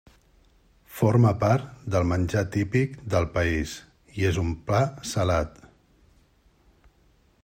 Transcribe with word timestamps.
Forma 0.99 1.33
part 1.43 1.67
del 1.95 2.07
menjar 2.13 2.43
típic 2.55 2.95
del 3.15 3.29
país 3.37 3.75
i 4.21 4.27
és 4.33 4.41
un 4.47 4.51
pa 4.71 4.83
salat. 5.11 5.63